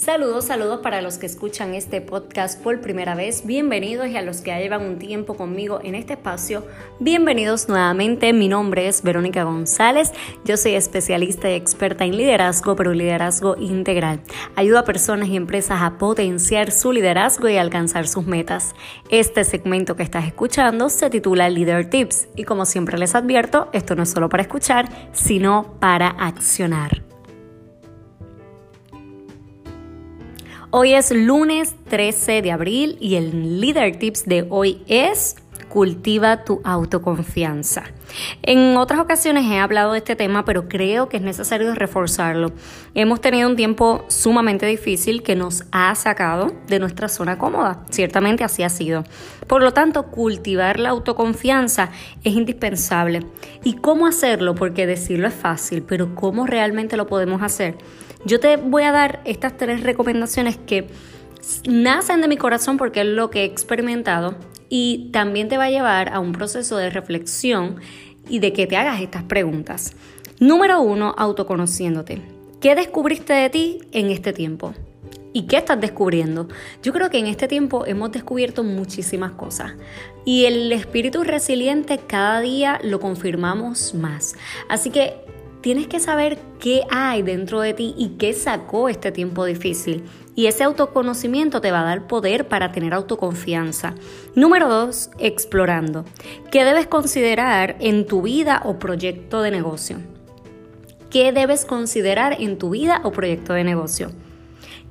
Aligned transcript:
Saludos, 0.00 0.46
saludos 0.46 0.80
para 0.80 1.02
los 1.02 1.18
que 1.18 1.26
escuchan 1.26 1.74
este 1.74 2.00
podcast 2.00 2.58
por 2.62 2.80
primera 2.80 3.14
vez. 3.14 3.44
Bienvenidos 3.44 4.08
y 4.08 4.16
a 4.16 4.22
los 4.22 4.40
que 4.40 4.48
ya 4.48 4.58
llevan 4.58 4.80
un 4.80 4.98
tiempo 4.98 5.34
conmigo 5.34 5.78
en 5.84 5.94
este 5.94 6.14
espacio, 6.14 6.66
bienvenidos 7.00 7.68
nuevamente. 7.68 8.32
Mi 8.32 8.48
nombre 8.48 8.88
es 8.88 9.02
Verónica 9.02 9.44
González. 9.44 10.10
Yo 10.42 10.56
soy 10.56 10.72
especialista 10.74 11.50
y 11.50 11.52
experta 11.52 12.06
en 12.06 12.16
liderazgo, 12.16 12.76
pero 12.76 12.94
liderazgo 12.94 13.58
integral. 13.58 14.22
Ayudo 14.56 14.78
a 14.78 14.84
personas 14.86 15.28
y 15.28 15.36
empresas 15.36 15.82
a 15.82 15.98
potenciar 15.98 16.70
su 16.70 16.92
liderazgo 16.92 17.50
y 17.50 17.58
alcanzar 17.58 18.08
sus 18.08 18.24
metas. 18.24 18.74
Este 19.10 19.44
segmento 19.44 19.96
que 19.96 20.02
estás 20.02 20.24
escuchando 20.24 20.88
se 20.88 21.10
titula 21.10 21.50
Leader 21.50 21.90
Tips 21.90 22.28
y 22.36 22.44
como 22.44 22.64
siempre 22.64 22.96
les 22.96 23.14
advierto, 23.14 23.68
esto 23.74 23.94
no 23.96 24.04
es 24.04 24.10
solo 24.10 24.30
para 24.30 24.44
escuchar, 24.44 24.88
sino 25.12 25.76
para 25.78 26.08
accionar. 26.08 27.09
Hoy 30.72 30.94
es 30.94 31.10
lunes 31.10 31.74
13 31.88 32.42
de 32.42 32.52
abril 32.52 32.96
y 33.00 33.16
el 33.16 33.60
Leader 33.60 33.98
Tips 33.98 34.26
de 34.26 34.46
hoy 34.50 34.80
es 34.86 35.34
cultiva 35.68 36.44
tu 36.44 36.60
autoconfianza. 36.62 37.82
En 38.42 38.76
otras 38.76 39.00
ocasiones 39.00 39.46
he 39.46 39.58
hablado 39.58 39.92
de 39.92 39.98
este 39.98 40.14
tema, 40.14 40.44
pero 40.44 40.68
creo 40.68 41.08
que 41.08 41.16
es 41.16 41.24
necesario 41.24 41.74
reforzarlo. 41.74 42.52
Hemos 42.94 43.20
tenido 43.20 43.48
un 43.48 43.56
tiempo 43.56 44.04
sumamente 44.06 44.64
difícil 44.66 45.24
que 45.24 45.34
nos 45.34 45.64
ha 45.72 45.92
sacado 45.96 46.52
de 46.68 46.78
nuestra 46.78 47.08
zona 47.08 47.36
cómoda. 47.36 47.84
Ciertamente 47.90 48.44
así 48.44 48.62
ha 48.62 48.68
sido. 48.68 49.02
Por 49.48 49.64
lo 49.64 49.72
tanto, 49.72 50.04
cultivar 50.06 50.78
la 50.78 50.90
autoconfianza 50.90 51.90
es 52.22 52.34
indispensable. 52.34 53.26
¿Y 53.64 53.74
cómo 53.74 54.06
hacerlo? 54.06 54.54
Porque 54.54 54.86
decirlo 54.86 55.26
es 55.26 55.34
fácil, 55.34 55.82
pero 55.82 56.14
¿cómo 56.14 56.46
realmente 56.46 56.96
lo 56.96 57.08
podemos 57.08 57.42
hacer? 57.42 57.76
Yo 58.24 58.38
te 58.38 58.56
voy 58.56 58.82
a 58.82 58.92
dar 58.92 59.20
estas 59.24 59.56
tres 59.56 59.82
recomendaciones 59.82 60.58
que 60.58 60.88
nacen 61.66 62.20
de 62.20 62.28
mi 62.28 62.36
corazón 62.36 62.76
porque 62.76 63.00
es 63.00 63.06
lo 63.06 63.30
que 63.30 63.42
he 63.42 63.44
experimentado 63.44 64.34
y 64.68 65.08
también 65.10 65.48
te 65.48 65.56
va 65.56 65.64
a 65.64 65.70
llevar 65.70 66.12
a 66.12 66.20
un 66.20 66.32
proceso 66.32 66.76
de 66.76 66.90
reflexión 66.90 67.76
y 68.28 68.38
de 68.38 68.52
que 68.52 68.66
te 68.66 68.76
hagas 68.76 69.00
estas 69.00 69.22
preguntas. 69.22 69.94
Número 70.38 70.80
uno, 70.80 71.14
autoconociéndote. 71.16 72.22
¿Qué 72.60 72.74
descubriste 72.74 73.32
de 73.32 73.50
ti 73.50 73.78
en 73.92 74.10
este 74.10 74.32
tiempo? 74.32 74.74
¿Y 75.32 75.42
qué 75.42 75.56
estás 75.56 75.80
descubriendo? 75.80 76.48
Yo 76.82 76.92
creo 76.92 77.08
que 77.08 77.18
en 77.18 77.26
este 77.26 77.48
tiempo 77.48 77.86
hemos 77.86 78.12
descubierto 78.12 78.64
muchísimas 78.64 79.32
cosas 79.32 79.72
y 80.24 80.44
el 80.44 80.70
espíritu 80.72 81.22
resiliente 81.24 81.98
cada 81.98 82.40
día 82.40 82.80
lo 82.82 83.00
confirmamos 83.00 83.94
más. 83.94 84.34
Así 84.68 84.90
que 84.90 85.14
tienes 85.60 85.86
que 85.86 86.00
saber 86.00 86.38
qué 86.58 86.82
hay 86.90 87.22
dentro 87.22 87.60
de 87.60 87.74
ti 87.74 87.94
y 87.96 88.10
qué 88.18 88.32
sacó 88.32 88.88
este 88.88 89.12
tiempo 89.12 89.44
difícil. 89.44 90.04
Y 90.34 90.46
ese 90.46 90.64
autoconocimiento 90.64 91.60
te 91.60 91.70
va 91.70 91.80
a 91.80 91.84
dar 91.84 92.06
poder 92.06 92.48
para 92.48 92.72
tener 92.72 92.94
autoconfianza. 92.94 93.94
Número 94.34 94.68
dos, 94.68 95.10
explorando. 95.18 96.04
¿Qué 96.50 96.64
debes 96.64 96.86
considerar 96.86 97.76
en 97.80 98.06
tu 98.06 98.22
vida 98.22 98.62
o 98.64 98.78
proyecto 98.78 99.42
de 99.42 99.50
negocio? 99.50 99.98
¿Qué 101.10 101.32
debes 101.32 101.64
considerar 101.64 102.36
en 102.38 102.56
tu 102.56 102.70
vida 102.70 103.00
o 103.04 103.10
proyecto 103.10 103.52
de 103.52 103.64
negocio? 103.64 104.12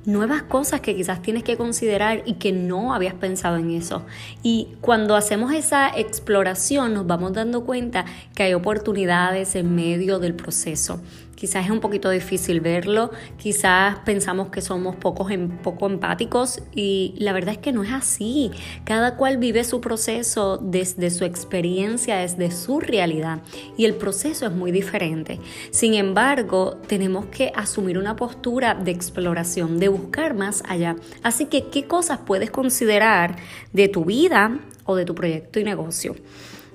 Nuevas 0.04 0.42
cosas 0.42 0.80
que 0.80 0.96
quizás 0.96 1.22
tienes 1.22 1.42
que 1.42 1.56
considerar 1.56 2.22
y 2.24 2.34
que 2.34 2.52
no 2.52 2.94
habías 2.94 3.14
pensado 3.14 3.56
en 3.56 3.70
eso. 3.70 4.02
Y 4.42 4.68
cuando 4.80 5.16
hacemos 5.16 5.52
esa 5.52 5.88
exploración 5.88 6.94
nos 6.94 7.06
vamos 7.06 7.32
dando 7.32 7.64
cuenta 7.64 8.04
que 8.34 8.44
hay 8.44 8.54
oportunidades 8.54 9.54
en 9.56 9.74
medio 9.74 10.18
del 10.18 10.34
proceso. 10.34 11.00
Quizás 11.40 11.64
es 11.64 11.70
un 11.70 11.80
poquito 11.80 12.10
difícil 12.10 12.60
verlo, 12.60 13.12
quizás 13.38 13.96
pensamos 14.04 14.50
que 14.50 14.60
somos 14.60 14.94
pocos, 14.96 15.30
en, 15.30 15.48
poco 15.48 15.86
empáticos 15.86 16.60
y 16.74 17.14
la 17.16 17.32
verdad 17.32 17.54
es 17.54 17.58
que 17.58 17.72
no 17.72 17.82
es 17.82 17.92
así. 17.92 18.50
Cada 18.84 19.16
cual 19.16 19.38
vive 19.38 19.64
su 19.64 19.80
proceso 19.80 20.58
desde 20.58 21.08
su 21.08 21.24
experiencia, 21.24 22.16
desde 22.16 22.50
su 22.50 22.78
realidad 22.78 23.40
y 23.78 23.86
el 23.86 23.94
proceso 23.94 24.44
es 24.44 24.52
muy 24.52 24.70
diferente. 24.70 25.40
Sin 25.70 25.94
embargo, 25.94 26.76
tenemos 26.86 27.24
que 27.24 27.52
asumir 27.56 27.96
una 27.96 28.16
postura 28.16 28.74
de 28.74 28.90
exploración, 28.90 29.78
de 29.78 29.88
buscar 29.88 30.34
más 30.34 30.62
allá. 30.68 30.96
Así 31.22 31.46
que, 31.46 31.68
¿qué 31.68 31.86
cosas 31.86 32.18
puedes 32.18 32.50
considerar 32.50 33.36
de 33.72 33.88
tu 33.88 34.04
vida 34.04 34.58
o 34.84 34.94
de 34.94 35.06
tu 35.06 35.14
proyecto 35.14 35.58
y 35.58 35.64
negocio? 35.64 36.16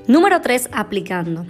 Número 0.08 0.42
3, 0.42 0.70
aplicando. 0.72 1.46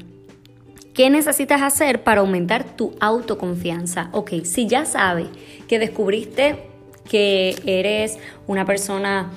¿Qué 0.96 1.10
necesitas 1.10 1.62
hacer 1.62 2.04
para 2.04 2.22
aumentar 2.22 2.64
tu 2.64 2.96
autoconfianza? 3.02 4.08
Ok, 4.14 4.46
si 4.46 4.66
ya 4.66 4.86
sabes 4.86 5.28
que 5.68 5.78
descubriste 5.78 6.70
que 7.10 7.54
eres 7.66 8.18
una 8.48 8.64
persona 8.64 9.30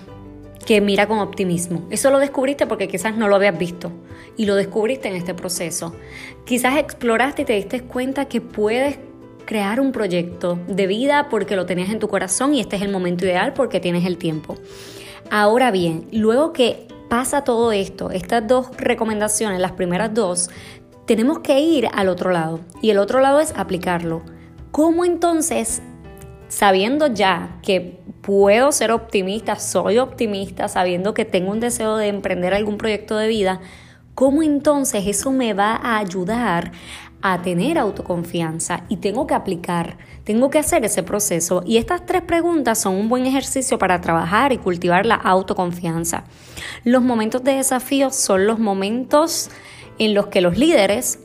que 0.64 0.80
mira 0.80 1.08
con 1.08 1.18
optimismo. 1.18 1.88
Eso 1.90 2.12
lo 2.12 2.20
descubriste 2.20 2.68
porque 2.68 2.86
quizás 2.86 3.16
no 3.16 3.26
lo 3.26 3.34
habías 3.34 3.58
visto 3.58 3.90
y 4.36 4.46
lo 4.46 4.54
descubriste 4.54 5.08
en 5.08 5.16
este 5.16 5.34
proceso. 5.34 5.96
Quizás 6.46 6.76
exploraste 6.76 7.42
y 7.42 7.44
te 7.44 7.54
diste 7.54 7.80
cuenta 7.82 8.26
que 8.26 8.40
puedes 8.40 9.00
crear 9.44 9.80
un 9.80 9.90
proyecto 9.90 10.60
de 10.68 10.86
vida 10.86 11.28
porque 11.28 11.56
lo 11.56 11.66
tenías 11.66 11.90
en 11.90 11.98
tu 11.98 12.06
corazón 12.06 12.54
y 12.54 12.60
este 12.60 12.76
es 12.76 12.82
el 12.82 12.92
momento 12.92 13.24
ideal 13.24 13.52
porque 13.52 13.80
tienes 13.80 14.04
el 14.04 14.16
tiempo. 14.16 14.54
Ahora 15.28 15.72
bien, 15.72 16.06
luego 16.12 16.52
que 16.52 16.86
pasa 17.08 17.42
todo 17.42 17.72
esto, 17.72 18.10
estas 18.10 18.46
dos 18.46 18.68
recomendaciones, 18.76 19.60
las 19.60 19.72
primeras 19.72 20.12
dos, 20.14 20.50
tenemos 21.08 21.38
que 21.38 21.58
ir 21.58 21.88
al 21.94 22.10
otro 22.10 22.30
lado 22.30 22.60
y 22.82 22.90
el 22.90 22.98
otro 22.98 23.20
lado 23.20 23.40
es 23.40 23.54
aplicarlo. 23.56 24.20
¿Cómo 24.70 25.06
entonces, 25.06 25.80
sabiendo 26.48 27.06
ya 27.06 27.56
que 27.62 27.98
puedo 28.20 28.70
ser 28.72 28.92
optimista, 28.92 29.56
soy 29.56 29.96
optimista, 29.96 30.68
sabiendo 30.68 31.14
que 31.14 31.24
tengo 31.24 31.50
un 31.50 31.60
deseo 31.60 31.96
de 31.96 32.08
emprender 32.08 32.52
algún 32.52 32.76
proyecto 32.76 33.16
de 33.16 33.26
vida, 33.26 33.60
cómo 34.14 34.42
entonces 34.42 35.06
eso 35.06 35.32
me 35.32 35.54
va 35.54 35.76
a 35.76 35.96
ayudar 35.96 36.72
a 37.22 37.40
tener 37.40 37.78
autoconfianza 37.78 38.84
y 38.90 38.98
tengo 38.98 39.26
que 39.26 39.34
aplicar, 39.34 39.96
tengo 40.24 40.50
que 40.50 40.58
hacer 40.58 40.84
ese 40.84 41.02
proceso. 41.02 41.62
Y 41.64 41.78
estas 41.78 42.04
tres 42.04 42.20
preguntas 42.20 42.82
son 42.82 42.94
un 42.94 43.08
buen 43.08 43.24
ejercicio 43.24 43.78
para 43.78 44.02
trabajar 44.02 44.52
y 44.52 44.58
cultivar 44.58 45.06
la 45.06 45.14
autoconfianza. 45.14 46.24
Los 46.84 47.02
momentos 47.02 47.42
de 47.44 47.54
desafío 47.54 48.10
son 48.10 48.46
los 48.46 48.58
momentos 48.58 49.50
en 49.98 50.14
los 50.14 50.28
que 50.28 50.40
los 50.40 50.56
líderes 50.56 51.20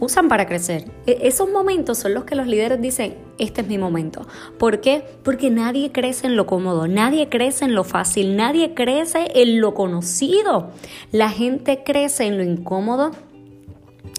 usan 0.00 0.28
para 0.28 0.46
crecer. 0.46 0.90
E-, 1.06 1.18
esos 1.22 1.50
momentos 1.50 1.98
son 1.98 2.14
los 2.14 2.24
que 2.24 2.34
los 2.34 2.46
líderes 2.46 2.80
dicen, 2.80 3.14
este 3.38 3.60
es 3.60 3.68
mi 3.68 3.78
momento. 3.78 4.26
¿Por 4.58 4.80
qué? 4.80 5.04
Porque 5.22 5.50
nadie 5.50 5.92
crece 5.92 6.26
en 6.26 6.36
lo 6.36 6.46
cómodo, 6.46 6.88
nadie 6.88 7.28
crece 7.28 7.66
en 7.66 7.74
lo 7.74 7.84
fácil, 7.84 8.36
nadie 8.36 8.74
crece 8.74 9.30
en 9.34 9.60
lo 9.60 9.74
conocido. 9.74 10.70
La 11.12 11.30
gente 11.30 11.82
crece 11.84 12.26
en 12.26 12.38
lo 12.38 12.42
incómodo, 12.42 13.12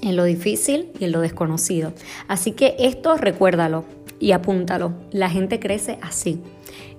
en 0.01 0.15
lo 0.15 0.23
difícil 0.23 0.91
y 0.99 1.05
en 1.05 1.11
lo 1.11 1.21
desconocido. 1.21 1.93
Así 2.27 2.53
que 2.53 2.75
esto 2.79 3.17
recuérdalo 3.17 3.85
y 4.19 4.31
apúntalo. 4.31 4.93
La 5.11 5.29
gente 5.29 5.59
crece 5.59 5.97
así, 6.01 6.41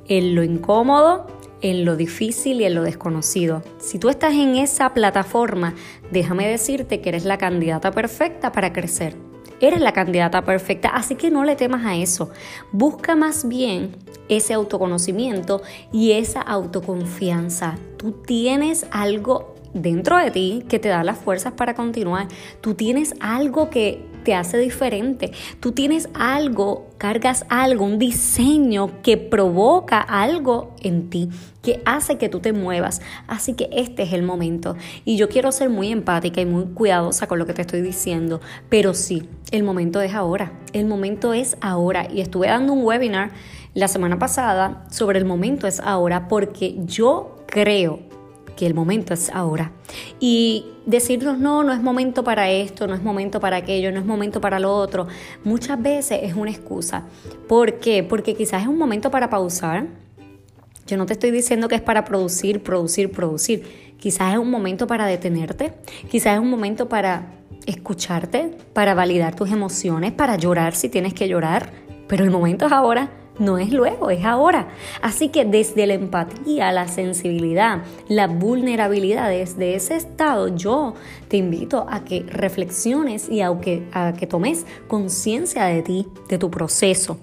en 0.08 0.34
lo 0.34 0.42
incómodo, 0.42 1.26
en 1.62 1.84
lo 1.84 1.96
difícil 1.96 2.60
y 2.60 2.64
en 2.64 2.74
lo 2.74 2.82
desconocido. 2.82 3.62
Si 3.78 3.98
tú 3.98 4.08
estás 4.08 4.34
en 4.34 4.56
esa 4.56 4.92
plataforma, 4.92 5.74
déjame 6.10 6.46
decirte 6.46 7.00
que 7.00 7.08
eres 7.08 7.24
la 7.24 7.38
candidata 7.38 7.92
perfecta 7.92 8.52
para 8.52 8.72
crecer. 8.72 9.16
Eres 9.60 9.80
la 9.80 9.92
candidata 9.92 10.42
perfecta, 10.42 10.88
así 10.88 11.14
que 11.14 11.30
no 11.30 11.44
le 11.44 11.54
temas 11.54 11.86
a 11.86 11.94
eso. 11.94 12.30
Busca 12.72 13.14
más 13.14 13.46
bien 13.46 13.96
ese 14.28 14.54
autoconocimiento 14.54 15.62
y 15.92 16.12
esa 16.12 16.40
autoconfianza. 16.40 17.78
Tú 17.96 18.10
tienes 18.10 18.86
algo 18.90 19.54
dentro 19.74 20.18
de 20.18 20.30
ti 20.30 20.64
que 20.68 20.78
te 20.78 20.88
da 20.88 21.04
las 21.04 21.18
fuerzas 21.18 21.52
para 21.52 21.74
continuar. 21.74 22.28
Tú 22.60 22.74
tienes 22.74 23.14
algo 23.20 23.70
que 23.70 24.04
te 24.22 24.34
hace 24.34 24.58
diferente. 24.58 25.32
Tú 25.60 25.72
tienes 25.72 26.08
algo, 26.14 26.88
cargas 26.98 27.44
algo, 27.48 27.84
un 27.84 27.98
diseño 27.98 29.02
que 29.02 29.16
provoca 29.16 30.00
algo 30.00 30.74
en 30.80 31.10
ti, 31.10 31.28
que 31.62 31.82
hace 31.84 32.18
que 32.18 32.28
tú 32.28 32.40
te 32.40 32.52
muevas. 32.52 33.02
Así 33.26 33.54
que 33.54 33.68
este 33.72 34.04
es 34.04 34.12
el 34.12 34.22
momento. 34.22 34.76
Y 35.04 35.16
yo 35.16 35.28
quiero 35.28 35.52
ser 35.52 35.70
muy 35.70 35.90
empática 35.90 36.40
y 36.40 36.46
muy 36.46 36.66
cuidadosa 36.66 37.26
con 37.26 37.38
lo 37.38 37.46
que 37.46 37.54
te 37.54 37.62
estoy 37.62 37.80
diciendo, 37.80 38.40
pero 38.68 38.94
sí, 38.94 39.28
el 39.50 39.64
momento 39.64 40.00
es 40.00 40.14
ahora. 40.14 40.52
El 40.72 40.86
momento 40.86 41.34
es 41.34 41.56
ahora. 41.60 42.06
Y 42.12 42.20
estuve 42.20 42.46
dando 42.46 42.72
un 42.72 42.84
webinar 42.84 43.32
la 43.74 43.88
semana 43.88 44.18
pasada 44.18 44.84
sobre 44.90 45.18
el 45.18 45.24
momento 45.24 45.66
es 45.66 45.80
ahora 45.80 46.28
porque 46.28 46.76
yo 46.84 47.36
creo 47.46 48.11
que 48.56 48.66
el 48.66 48.74
momento 48.74 49.14
es 49.14 49.30
ahora. 49.30 49.72
Y 50.20 50.66
decirnos, 50.86 51.38
no, 51.38 51.62
no 51.62 51.72
es 51.72 51.82
momento 51.82 52.24
para 52.24 52.50
esto, 52.50 52.86
no 52.86 52.94
es 52.94 53.02
momento 53.02 53.40
para 53.40 53.56
aquello, 53.56 53.92
no 53.92 53.98
es 53.98 54.06
momento 54.06 54.40
para 54.40 54.58
lo 54.58 54.74
otro, 54.74 55.06
muchas 55.44 55.80
veces 55.80 56.20
es 56.22 56.34
una 56.34 56.50
excusa. 56.50 57.04
¿Por 57.48 57.78
qué? 57.78 58.02
Porque 58.02 58.34
quizás 58.34 58.62
es 58.62 58.68
un 58.68 58.78
momento 58.78 59.10
para 59.10 59.30
pausar. 59.30 59.86
Yo 60.86 60.96
no 60.96 61.06
te 61.06 61.12
estoy 61.12 61.30
diciendo 61.30 61.68
que 61.68 61.76
es 61.76 61.80
para 61.80 62.04
producir, 62.04 62.62
producir, 62.62 63.10
producir. 63.10 63.92
Quizás 63.98 64.32
es 64.32 64.38
un 64.38 64.50
momento 64.50 64.86
para 64.86 65.06
detenerte, 65.06 65.74
quizás 66.10 66.34
es 66.34 66.40
un 66.40 66.50
momento 66.50 66.88
para 66.88 67.38
escucharte, 67.66 68.56
para 68.72 68.94
validar 68.94 69.36
tus 69.36 69.50
emociones, 69.50 70.12
para 70.12 70.36
llorar 70.36 70.74
si 70.74 70.88
tienes 70.88 71.14
que 71.14 71.28
llorar, 71.28 71.72
pero 72.08 72.24
el 72.24 72.30
momento 72.30 72.66
es 72.66 72.72
ahora. 72.72 73.21
No 73.38 73.58
es 73.58 73.72
luego, 73.72 74.10
es 74.10 74.24
ahora. 74.24 74.68
Así 75.00 75.28
que 75.28 75.44
desde 75.44 75.86
la 75.86 75.94
empatía, 75.94 76.72
la 76.72 76.88
sensibilidad, 76.88 77.82
la 78.08 78.26
vulnerabilidad, 78.26 79.30
desde 79.30 79.74
ese 79.74 79.96
estado, 79.96 80.48
yo 80.48 80.94
te 81.28 81.38
invito 81.38 81.86
a 81.88 82.04
que 82.04 82.24
reflexiones 82.28 83.28
y 83.28 83.40
a 83.40 83.58
que, 83.60 83.86
a 83.92 84.12
que 84.12 84.26
tomes 84.26 84.66
conciencia 84.88 85.64
de 85.64 85.82
ti, 85.82 86.06
de 86.28 86.38
tu 86.38 86.50
proceso, 86.50 87.18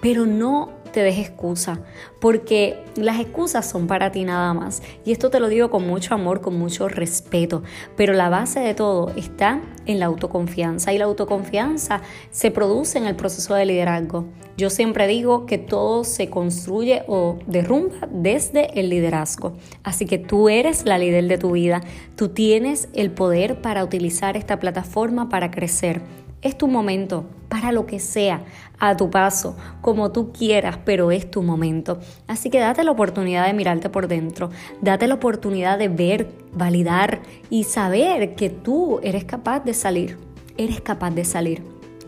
pero 0.00 0.26
no 0.26 0.83
te 0.94 1.02
des 1.02 1.18
excusa, 1.18 1.80
porque 2.20 2.78
las 2.94 3.18
excusas 3.18 3.68
son 3.68 3.88
para 3.88 4.12
ti 4.12 4.24
nada 4.24 4.54
más. 4.54 4.80
Y 5.04 5.10
esto 5.10 5.28
te 5.28 5.40
lo 5.40 5.48
digo 5.48 5.68
con 5.68 5.84
mucho 5.84 6.14
amor, 6.14 6.40
con 6.40 6.56
mucho 6.56 6.88
respeto, 6.88 7.64
pero 7.96 8.12
la 8.12 8.28
base 8.28 8.60
de 8.60 8.74
todo 8.74 9.10
está 9.16 9.60
en 9.86 9.98
la 9.98 10.06
autoconfianza 10.06 10.92
y 10.92 10.98
la 10.98 11.06
autoconfianza 11.06 12.00
se 12.30 12.52
produce 12.52 12.96
en 12.98 13.06
el 13.06 13.16
proceso 13.16 13.56
de 13.56 13.66
liderazgo. 13.66 14.26
Yo 14.56 14.70
siempre 14.70 15.08
digo 15.08 15.46
que 15.46 15.58
todo 15.58 16.04
se 16.04 16.30
construye 16.30 17.02
o 17.08 17.38
derrumba 17.48 18.08
desde 18.12 18.78
el 18.78 18.88
liderazgo. 18.88 19.56
Así 19.82 20.06
que 20.06 20.18
tú 20.18 20.48
eres 20.48 20.84
la 20.84 20.96
líder 20.96 21.26
de 21.26 21.38
tu 21.38 21.50
vida, 21.50 21.80
tú 22.14 22.28
tienes 22.28 22.88
el 22.92 23.10
poder 23.10 23.60
para 23.60 23.82
utilizar 23.82 24.36
esta 24.36 24.60
plataforma 24.60 25.28
para 25.28 25.50
crecer 25.50 26.02
es 26.44 26.56
tu 26.56 26.68
momento 26.68 27.24
para 27.48 27.72
lo 27.72 27.86
que 27.86 27.98
sea, 27.98 28.44
a 28.78 28.96
tu 28.96 29.10
paso, 29.10 29.56
como 29.80 30.12
tú 30.12 30.30
quieras, 30.30 30.78
pero 30.84 31.10
es 31.10 31.30
tu 31.30 31.42
momento. 31.42 31.98
Así 32.28 32.50
que 32.50 32.58
date 32.58 32.84
la 32.84 32.90
oportunidad 32.90 33.46
de 33.46 33.54
mirarte 33.54 33.88
por 33.88 34.08
dentro, 34.08 34.50
date 34.82 35.08
la 35.08 35.14
oportunidad 35.14 35.78
de 35.78 35.88
ver, 35.88 36.28
validar 36.52 37.22
y 37.48 37.64
saber 37.64 38.34
que 38.34 38.50
tú 38.50 39.00
eres 39.02 39.24
capaz 39.24 39.60
de 39.60 39.72
salir, 39.72 40.18
eres 40.58 40.82
capaz 40.82 41.12
de 41.12 41.24
salir. 41.24 41.62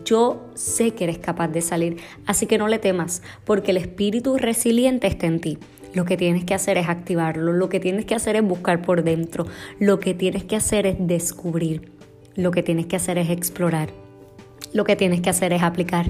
Yo 0.05 0.45
sé 0.53 0.91
que 0.91 1.05
eres 1.05 1.17
capaz 1.17 1.47
de 1.47 1.61
salir, 1.61 1.97
así 2.27 2.45
que 2.45 2.59
no 2.59 2.67
le 2.67 2.77
temas, 2.77 3.23
porque 3.43 3.71
el 3.71 3.77
espíritu 3.77 4.37
resiliente 4.37 5.07
está 5.07 5.25
en 5.25 5.41
ti. 5.41 5.57
Lo 5.93 6.05
que 6.05 6.15
tienes 6.15 6.45
que 6.45 6.53
hacer 6.53 6.77
es 6.77 6.89
activarlo, 6.89 7.53
lo 7.53 7.69
que 7.69 7.79
tienes 7.79 8.05
que 8.05 8.13
hacer 8.13 8.35
es 8.35 8.43
buscar 8.43 8.83
por 8.83 9.03
dentro, 9.03 9.47
lo 9.79 9.99
que 9.99 10.13
tienes 10.13 10.43
que 10.43 10.55
hacer 10.55 10.85
es 10.85 10.95
descubrir, 10.99 11.91
lo 12.35 12.51
que 12.51 12.61
tienes 12.61 12.85
que 12.85 12.97
hacer 12.97 13.17
es 13.17 13.31
explorar 13.31 14.06
lo 14.73 14.83
que 14.83 14.95
tienes 14.95 15.21
que 15.21 15.29
hacer 15.29 15.53
es 15.53 15.63
aplicar. 15.63 16.07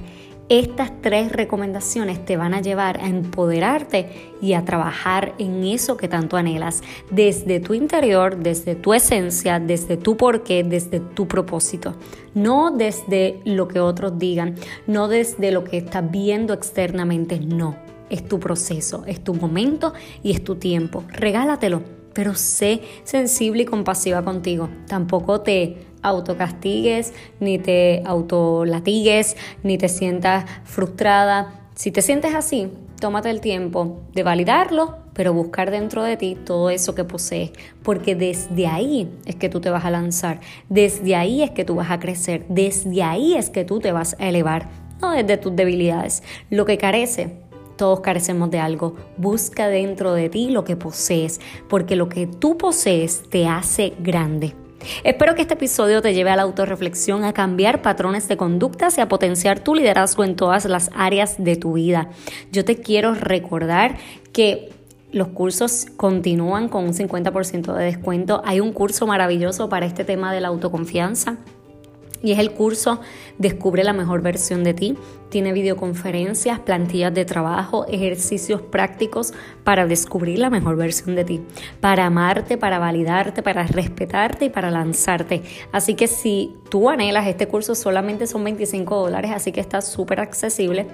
Estas 0.48 0.90
tres 1.02 1.30
recomendaciones 1.30 2.24
te 2.24 2.38
van 2.38 2.54
a 2.54 2.62
llevar 2.62 2.98
a 3.00 3.08
empoderarte 3.08 4.32
y 4.40 4.54
a 4.54 4.64
trabajar 4.64 5.34
en 5.38 5.62
eso 5.62 5.98
que 5.98 6.08
tanto 6.08 6.38
anhelas, 6.38 6.82
desde 7.10 7.60
tu 7.60 7.74
interior, 7.74 8.38
desde 8.38 8.74
tu 8.74 8.94
esencia, 8.94 9.60
desde 9.60 9.98
tu 9.98 10.16
porqué, 10.16 10.64
desde 10.64 11.00
tu 11.00 11.28
propósito. 11.28 11.96
No 12.32 12.70
desde 12.70 13.40
lo 13.44 13.68
que 13.68 13.80
otros 13.80 14.18
digan, 14.18 14.54
no 14.86 15.06
desde 15.06 15.52
lo 15.52 15.64
que 15.64 15.76
estás 15.76 16.10
viendo 16.10 16.54
externamente, 16.54 17.40
no. 17.40 17.76
Es 18.08 18.26
tu 18.26 18.40
proceso, 18.40 19.04
es 19.06 19.22
tu 19.22 19.34
momento 19.34 19.92
y 20.22 20.30
es 20.30 20.42
tu 20.42 20.54
tiempo. 20.54 21.04
Regálatelo, 21.08 21.82
pero 22.14 22.34
sé 22.34 22.80
sensible 23.04 23.64
y 23.64 23.66
compasiva 23.66 24.24
contigo. 24.24 24.70
Tampoco 24.86 25.42
te 25.42 25.76
autocastigues, 26.02 27.14
ni 27.40 27.58
te 27.58 28.02
autolatigues, 28.04 29.36
ni 29.62 29.78
te 29.78 29.88
sientas 29.88 30.44
frustrada. 30.64 31.54
Si 31.74 31.90
te 31.90 32.02
sientes 32.02 32.34
así, 32.34 32.72
tómate 33.00 33.30
el 33.30 33.40
tiempo 33.40 34.02
de 34.12 34.22
validarlo, 34.22 34.96
pero 35.12 35.32
buscar 35.32 35.70
dentro 35.70 36.02
de 36.02 36.16
ti 36.16 36.36
todo 36.44 36.70
eso 36.70 36.94
que 36.94 37.04
posees, 37.04 37.52
porque 37.82 38.14
desde 38.14 38.66
ahí 38.66 39.10
es 39.26 39.36
que 39.36 39.48
tú 39.48 39.60
te 39.60 39.70
vas 39.70 39.84
a 39.84 39.90
lanzar, 39.90 40.40
desde 40.68 41.16
ahí 41.16 41.42
es 41.42 41.50
que 41.50 41.64
tú 41.64 41.76
vas 41.76 41.90
a 41.90 41.98
crecer, 41.98 42.44
desde 42.48 43.02
ahí 43.02 43.34
es 43.34 43.50
que 43.50 43.64
tú 43.64 43.80
te 43.80 43.92
vas 43.92 44.16
a 44.18 44.28
elevar, 44.28 44.68
no 45.00 45.12
desde 45.12 45.36
tus 45.36 45.54
debilidades. 45.54 46.22
Lo 46.50 46.64
que 46.64 46.78
carece, 46.78 47.36
todos 47.76 48.00
carecemos 48.00 48.50
de 48.50 48.58
algo. 48.58 48.96
Busca 49.16 49.68
dentro 49.68 50.12
de 50.12 50.28
ti 50.28 50.50
lo 50.50 50.64
que 50.64 50.76
posees, 50.76 51.40
porque 51.68 51.96
lo 51.96 52.08
que 52.08 52.26
tú 52.26 52.58
posees 52.58 53.22
te 53.30 53.46
hace 53.46 53.94
grande. 54.00 54.54
Espero 55.04 55.34
que 55.34 55.42
este 55.42 55.54
episodio 55.54 56.02
te 56.02 56.14
lleve 56.14 56.30
a 56.30 56.36
la 56.36 56.42
autorreflexión, 56.42 57.24
a 57.24 57.32
cambiar 57.32 57.82
patrones 57.82 58.28
de 58.28 58.36
conductas 58.36 58.98
y 58.98 59.00
a 59.00 59.08
potenciar 59.08 59.60
tu 59.60 59.74
liderazgo 59.74 60.24
en 60.24 60.36
todas 60.36 60.64
las 60.64 60.90
áreas 60.94 61.36
de 61.38 61.56
tu 61.56 61.74
vida. 61.74 62.10
Yo 62.52 62.64
te 62.64 62.76
quiero 62.76 63.14
recordar 63.14 63.96
que 64.32 64.70
los 65.10 65.28
cursos 65.28 65.86
continúan 65.96 66.68
con 66.68 66.84
un 66.84 66.92
50% 66.92 67.74
de 67.74 67.84
descuento. 67.84 68.42
Hay 68.44 68.60
un 68.60 68.72
curso 68.72 69.06
maravilloso 69.06 69.68
para 69.68 69.86
este 69.86 70.04
tema 70.04 70.32
de 70.32 70.40
la 70.40 70.48
autoconfianza 70.48 71.38
y 72.22 72.32
es 72.32 72.38
el 72.38 72.52
curso 72.52 73.00
Descubre 73.38 73.84
la 73.84 73.92
mejor 73.92 74.20
versión 74.20 74.64
de 74.64 74.74
ti. 74.74 74.98
Tiene 75.28 75.52
videoconferencias, 75.52 76.58
plantillas 76.58 77.14
de 77.14 77.24
trabajo, 77.24 77.86
ejercicios 77.86 78.62
prácticos 78.62 79.32
para 79.62 79.86
descubrir 79.86 80.40
la 80.40 80.50
mejor 80.50 80.74
versión 80.76 81.14
de 81.14 81.24
ti, 81.24 81.40
para 81.80 82.06
amarte, 82.06 82.56
para 82.56 82.80
validarte, 82.80 83.42
para 83.44 83.62
respetarte 83.64 84.46
y 84.46 84.48
para 84.48 84.72
lanzarte. 84.72 85.42
Así 85.70 85.94
que 85.94 86.08
si 86.08 86.56
tú 86.68 86.90
anhelas 86.90 87.28
este 87.28 87.46
curso, 87.46 87.76
solamente 87.76 88.26
son 88.26 88.42
25 88.42 89.02
dólares, 89.02 89.30
así 89.32 89.52
que 89.52 89.60
está 89.60 89.82
súper 89.82 90.18
accesible. 90.18 90.86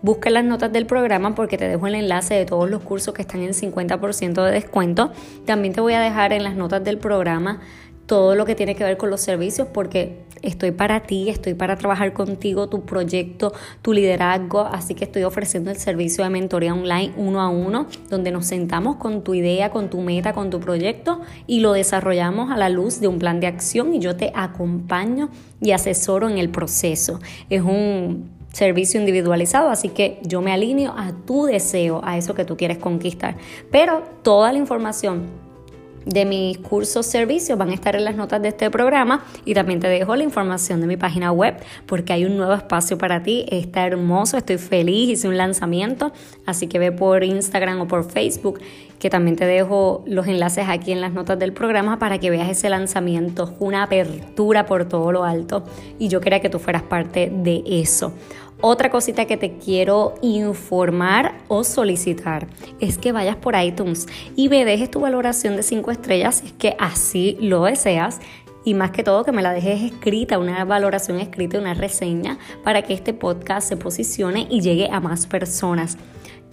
Busca 0.00 0.28
las 0.30 0.44
notas 0.44 0.72
del 0.72 0.86
programa 0.86 1.36
porque 1.36 1.56
te 1.56 1.68
dejo 1.68 1.86
el 1.86 1.94
enlace 1.94 2.34
de 2.34 2.46
todos 2.46 2.68
los 2.68 2.82
cursos 2.82 3.14
que 3.14 3.22
están 3.22 3.42
en 3.42 3.52
50% 3.52 4.44
de 4.44 4.50
descuento. 4.50 5.12
También 5.44 5.72
te 5.72 5.80
voy 5.80 5.92
a 5.92 6.00
dejar 6.00 6.32
en 6.32 6.42
las 6.42 6.56
notas 6.56 6.82
del 6.82 6.98
programa 6.98 7.60
todo 8.12 8.34
lo 8.34 8.44
que 8.44 8.54
tiene 8.54 8.74
que 8.74 8.84
ver 8.84 8.98
con 8.98 9.08
los 9.08 9.22
servicios 9.22 9.68
porque 9.72 10.18
estoy 10.42 10.70
para 10.70 11.00
ti, 11.00 11.30
estoy 11.30 11.54
para 11.54 11.78
trabajar 11.78 12.12
contigo, 12.12 12.68
tu 12.68 12.82
proyecto, 12.84 13.54
tu 13.80 13.94
liderazgo, 13.94 14.60
así 14.60 14.94
que 14.94 15.04
estoy 15.04 15.22
ofreciendo 15.22 15.70
el 15.70 15.78
servicio 15.78 16.22
de 16.22 16.28
mentoría 16.28 16.74
online 16.74 17.14
uno 17.16 17.40
a 17.40 17.48
uno, 17.48 17.86
donde 18.10 18.30
nos 18.30 18.44
sentamos 18.44 18.96
con 18.96 19.24
tu 19.24 19.32
idea, 19.32 19.70
con 19.70 19.88
tu 19.88 20.02
meta, 20.02 20.34
con 20.34 20.50
tu 20.50 20.60
proyecto 20.60 21.22
y 21.46 21.60
lo 21.60 21.72
desarrollamos 21.72 22.50
a 22.50 22.58
la 22.58 22.68
luz 22.68 23.00
de 23.00 23.08
un 23.08 23.18
plan 23.18 23.40
de 23.40 23.46
acción 23.46 23.94
y 23.94 23.98
yo 23.98 24.14
te 24.14 24.30
acompaño 24.34 25.30
y 25.62 25.70
asesoro 25.70 26.28
en 26.28 26.36
el 26.36 26.50
proceso. 26.50 27.18
Es 27.48 27.62
un 27.62 28.28
servicio 28.52 29.00
individualizado, 29.00 29.70
así 29.70 29.88
que 29.88 30.20
yo 30.22 30.42
me 30.42 30.52
alineo 30.52 30.92
a 30.94 31.12
tu 31.24 31.46
deseo, 31.46 32.02
a 32.04 32.18
eso 32.18 32.34
que 32.34 32.44
tú 32.44 32.58
quieres 32.58 32.76
conquistar. 32.76 33.38
Pero 33.70 34.02
toda 34.22 34.52
la 34.52 34.58
información 34.58 35.50
de 36.04 36.24
mis 36.24 36.58
cursos 36.58 37.06
servicios 37.06 37.58
van 37.58 37.70
a 37.70 37.74
estar 37.74 37.96
en 37.96 38.04
las 38.04 38.16
notas 38.16 38.42
de 38.42 38.48
este 38.48 38.70
programa 38.70 39.24
y 39.44 39.54
también 39.54 39.80
te 39.80 39.88
dejo 39.88 40.16
la 40.16 40.24
información 40.24 40.80
de 40.80 40.86
mi 40.86 40.96
página 40.96 41.32
web 41.32 41.56
porque 41.86 42.12
hay 42.12 42.24
un 42.24 42.36
nuevo 42.36 42.54
espacio 42.54 42.98
para 42.98 43.22
ti, 43.22 43.46
está 43.50 43.86
hermoso, 43.86 44.36
estoy 44.36 44.58
feliz, 44.58 45.10
hice 45.10 45.28
un 45.28 45.36
lanzamiento, 45.36 46.12
así 46.46 46.66
que 46.66 46.78
ve 46.78 46.92
por 46.92 47.24
Instagram 47.24 47.80
o 47.80 47.88
por 47.88 48.10
Facebook 48.10 48.60
que 48.98 49.10
también 49.10 49.36
te 49.36 49.46
dejo 49.46 50.04
los 50.06 50.28
enlaces 50.28 50.66
aquí 50.68 50.92
en 50.92 51.00
las 51.00 51.12
notas 51.12 51.36
del 51.36 51.52
programa 51.52 51.98
para 51.98 52.18
que 52.18 52.30
veas 52.30 52.48
ese 52.48 52.70
lanzamiento, 52.70 53.56
una 53.58 53.82
apertura 53.82 54.64
por 54.64 54.84
todo 54.84 55.10
lo 55.10 55.24
alto 55.24 55.64
y 55.98 56.06
yo 56.06 56.20
quería 56.20 56.38
que 56.38 56.48
tú 56.48 56.60
fueras 56.60 56.82
parte 56.82 57.32
de 57.34 57.64
eso. 57.66 58.12
Otra 58.64 58.90
cosita 58.90 59.24
que 59.24 59.36
te 59.36 59.58
quiero 59.58 60.14
informar 60.22 61.34
o 61.48 61.64
solicitar 61.64 62.46
es 62.78 62.96
que 62.96 63.10
vayas 63.10 63.34
por 63.34 63.56
iTunes 63.56 64.06
y 64.36 64.48
me 64.48 64.64
dejes 64.64 64.88
tu 64.88 65.00
valoración 65.00 65.56
de 65.56 65.64
5 65.64 65.90
estrellas, 65.90 66.44
es 66.46 66.52
que 66.52 66.76
así 66.78 67.36
lo 67.40 67.64
deseas. 67.64 68.20
Y 68.64 68.74
más 68.74 68.92
que 68.92 69.02
todo 69.02 69.24
que 69.24 69.32
me 69.32 69.42
la 69.42 69.52
dejes 69.52 69.82
escrita, 69.82 70.38
una 70.38 70.64
valoración 70.64 71.18
escrita, 71.18 71.58
una 71.58 71.74
reseña, 71.74 72.38
para 72.62 72.82
que 72.82 72.94
este 72.94 73.12
podcast 73.12 73.68
se 73.68 73.76
posicione 73.76 74.46
y 74.48 74.60
llegue 74.60 74.88
a 74.92 75.00
más 75.00 75.26
personas 75.26 75.98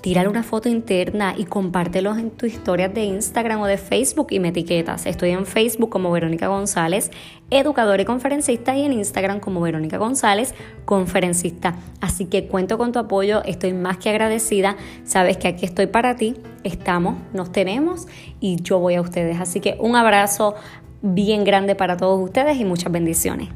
tírale 0.01 0.29
una 0.29 0.43
foto 0.43 0.69
interna 0.69 1.35
y 1.37 1.45
compártelo 1.45 2.15
en 2.15 2.31
tus 2.31 2.53
historias 2.53 2.93
de 2.93 3.03
Instagram 3.03 3.61
o 3.61 3.65
de 3.65 3.77
Facebook 3.77 4.27
y 4.31 4.39
me 4.39 4.49
etiquetas. 4.49 5.05
Estoy 5.05 5.31
en 5.31 5.45
Facebook 5.45 5.89
como 5.89 6.11
Verónica 6.11 6.47
González, 6.47 7.11
educadora 7.49 8.01
y 8.01 8.05
conferencista, 8.05 8.75
y 8.75 8.83
en 8.83 8.93
Instagram 8.93 9.39
como 9.39 9.61
Verónica 9.61 9.97
González, 9.97 10.53
conferencista. 10.85 11.75
Así 12.01 12.25
que 12.25 12.47
cuento 12.47 12.77
con 12.77 12.91
tu 12.91 12.99
apoyo, 12.99 13.43
estoy 13.43 13.73
más 13.73 13.97
que 13.97 14.09
agradecida. 14.09 14.77
Sabes 15.03 15.37
que 15.37 15.47
aquí 15.47 15.65
estoy 15.65 15.87
para 15.87 16.15
ti, 16.15 16.35
estamos, 16.63 17.15
nos 17.33 17.51
tenemos 17.51 18.07
y 18.39 18.61
yo 18.61 18.79
voy 18.79 18.95
a 18.95 19.01
ustedes. 19.01 19.39
Así 19.39 19.59
que 19.59 19.77
un 19.79 19.95
abrazo 19.95 20.55
bien 21.01 21.43
grande 21.43 21.75
para 21.75 21.97
todos 21.97 22.21
ustedes 22.21 22.57
y 22.59 22.65
muchas 22.65 22.91
bendiciones. 22.91 23.49